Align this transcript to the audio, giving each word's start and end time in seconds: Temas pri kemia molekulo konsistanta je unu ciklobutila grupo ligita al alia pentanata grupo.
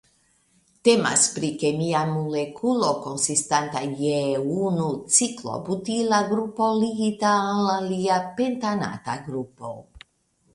Temas 0.87 1.25
pri 1.33 1.49
kemia 1.63 1.99
molekulo 2.13 2.87
konsistanta 3.03 3.83
je 4.05 4.15
unu 4.63 4.87
ciklobutila 5.19 6.23
grupo 6.33 6.71
ligita 6.81 7.37
al 7.51 7.71
alia 7.77 8.19
pentanata 8.41 9.21
grupo. 9.29 9.77